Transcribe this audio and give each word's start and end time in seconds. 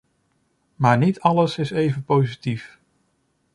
Maar 0.75 0.97
niet 0.97 1.19
alles 1.19 1.57
is 1.57 1.71
even 1.71 2.03
positief. 2.03 2.79